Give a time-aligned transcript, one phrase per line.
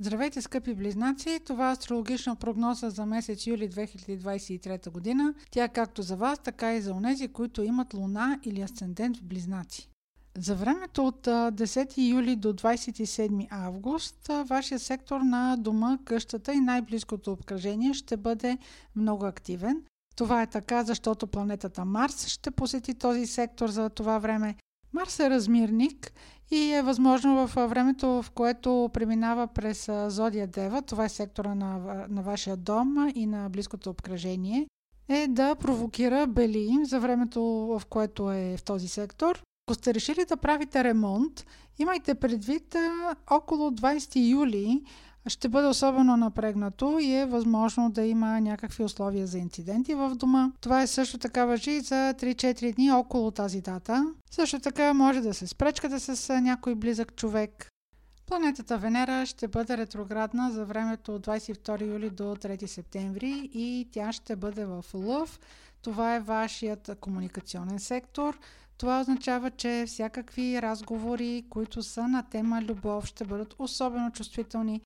[0.00, 1.40] Здравейте, скъпи близнаци!
[1.46, 5.34] Това е астрологична прогноза за месец юли 2023 година.
[5.50, 9.22] Тя е както за вас, така и за онези, които имат луна или асцендент в
[9.22, 9.88] близнаци.
[10.38, 17.32] За времето от 10 юли до 27 август, вашия сектор на дома, къщата и най-близкото
[17.32, 18.58] обкръжение ще бъде
[18.96, 19.82] много активен.
[20.16, 24.54] Това е така, защото планетата Марс ще посети този сектор за това време.
[24.94, 26.12] Марс е размирник
[26.50, 31.78] и е възможно в времето, в което преминава през Зодия Дева, това е сектора на,
[32.08, 34.66] на вашия дом и на близкото обкръжение,
[35.08, 39.42] е да провокира бели за времето, в което е в този сектор.
[39.66, 41.44] Ако сте решили да правите ремонт,
[41.78, 42.76] имайте предвид
[43.30, 44.82] около 20 юли
[45.26, 50.52] ще бъде особено напрегнато и е възможно да има някакви условия за инциденти в дома.
[50.60, 54.14] Това е също така въжи за 3-4 дни около тази дата.
[54.30, 57.68] Също така може да се спречкате с някой близък човек.
[58.26, 64.12] Планетата Венера ще бъде ретроградна за времето от 22 юли до 3 септември и тя
[64.12, 65.40] ще бъде в Лъв.
[65.82, 68.38] Това е вашият комуникационен сектор.
[68.78, 74.80] Това означава, че всякакви разговори, които са на тема любов, ще бъдат особено чувствителни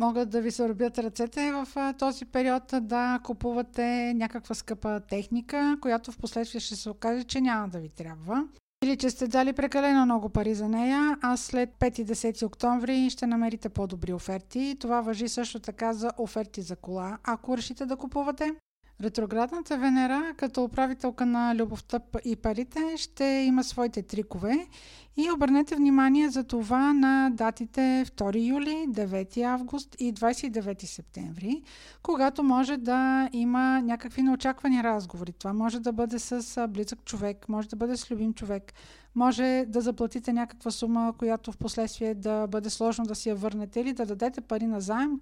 [0.00, 6.18] могат да ви се ръцете в този период да купувате някаква скъпа техника, която в
[6.18, 8.44] последствие ще се окаже, че няма да ви трябва.
[8.84, 13.10] Или че сте дали прекалено много пари за нея, а след 5 и 10 октомври
[13.10, 14.76] ще намерите по-добри оферти.
[14.80, 18.54] Това въжи също така за оферти за кола, ако решите да купувате.
[19.02, 24.66] Ретроградната Венера, като управителка на любовта и парите, ще има своите трикове
[25.16, 31.62] и обърнете внимание за това на датите 2 юли, 9 август и 29 септември,
[32.02, 35.32] когато може да има някакви неочаквани разговори.
[35.32, 38.72] Това може да бъде с близък човек, може да бъде с любим човек,
[39.14, 43.80] може да заплатите някаква сума, която в последствие да бъде сложно да си я върнете
[43.80, 45.20] или да дадете пари на заем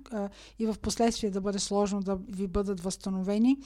[0.59, 3.57] и в последствие да бъде сложно да ви бъдат възстановени.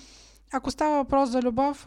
[0.55, 1.87] Ако става въпрос за любов,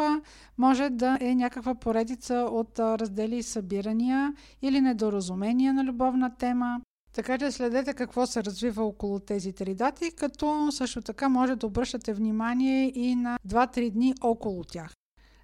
[0.58, 6.81] може да е някаква поредица от раздели и събирания или недоразумения на любовна тема.
[7.13, 11.67] Така че следете какво се развива около тези три дати, като също така може да
[11.67, 14.94] обръщате внимание и на 2-3 дни около тях.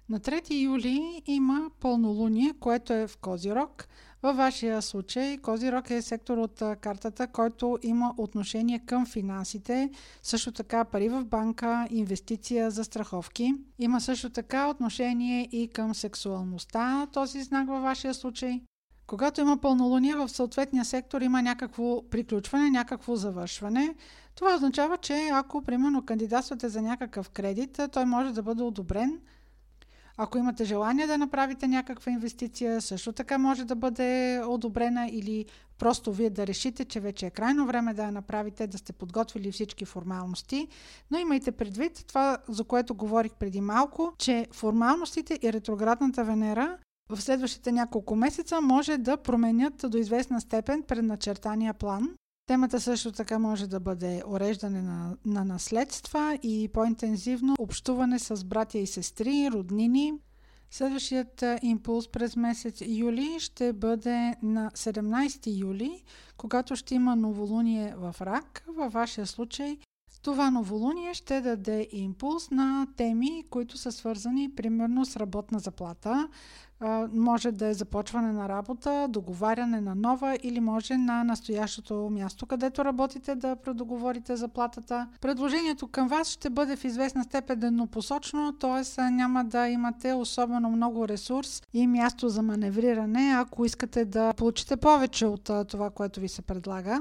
[0.08, 3.88] На 3 юли има пълнолуние, което е в Козирог.
[4.22, 9.90] Във вашия случай Козирог е сектор от картата, който има отношение към финансите,
[10.22, 13.54] също така пари в банка, инвестиция за страховки.
[13.78, 18.60] Има също така отношение и към сексуалността, този знак във вашия случай.
[19.06, 23.94] Когато има пълнолуние в съответния сектор има някакво приключване, някакво завършване.
[24.34, 29.20] Това означава, че ако примерно кандидатствате за някакъв кредит, той може да бъде одобрен–
[30.16, 35.46] ако имате желание да направите някаква инвестиция, също така може да бъде одобрена или
[35.78, 39.52] просто вие да решите, че вече е крайно време да я направите, да сте подготвили
[39.52, 40.68] всички формалности.
[41.10, 46.78] Но имайте предвид това, за което говорих преди малко, че формалностите и ретроградната Венера
[47.10, 52.08] в следващите няколко месеца може да променят до известна степен предначертания план
[52.52, 58.78] Темата също така може да бъде уреждане на, на наследства и по-интензивно общуване с братя
[58.78, 60.12] и сестри, роднини.
[60.70, 66.02] Следващият импулс през месец юли ще бъде на 17 юли,
[66.36, 68.64] когато ще има новолуние в рак.
[68.68, 69.78] Във вашия случай
[70.22, 76.28] това новолуние ще даде импулс на теми, които са свързани примерно с работна заплата.
[77.12, 82.84] Може да е започване на работа, договаряне на нова или може на настоящото място, където
[82.84, 85.08] работите да предоговорите заплатата.
[85.20, 89.02] Предложението към вас ще бъде в известна степен еднопосочно, т.е.
[89.10, 95.26] няма да имате особено много ресурс и място за маневриране, ако искате да получите повече
[95.26, 97.00] от това, което ви се предлага.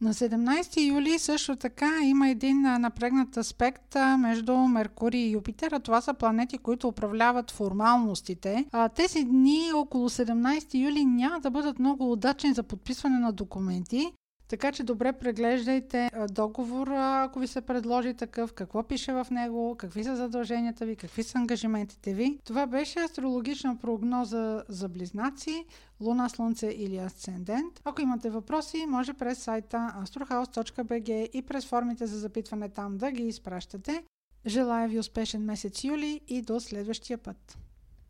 [0.00, 6.00] На 17 юли също така има един напрегнат аспект между Меркурий и Юпитер, а това
[6.00, 8.64] са планети, които управляват формалностите.
[8.72, 14.12] А тези дни около 17 юли няма да бъдат много удачни за подписване на документи,
[14.48, 20.04] така че добре преглеждайте договор, ако ви се предложи такъв, какво пише в него, какви
[20.04, 22.38] са задълженията ви, какви са ангажиментите ви.
[22.44, 25.64] Това беше астрологична прогноза за близнаци,
[26.00, 27.80] Луна, Слънце или Асцендент.
[27.84, 33.22] Ако имате въпроси, може през сайта astrohouse.bg и през формите за запитване там да ги
[33.22, 34.04] изпращате.
[34.46, 37.65] Желая ви успешен месец юли и до следващия път!